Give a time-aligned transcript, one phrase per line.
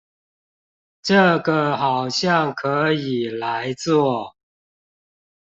[1.03, 4.35] 這個好像可以來做